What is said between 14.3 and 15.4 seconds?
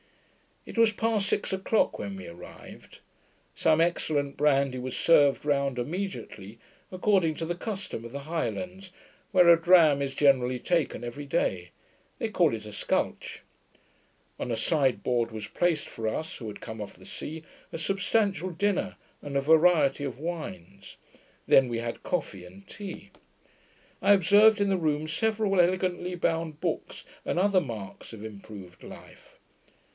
On a side board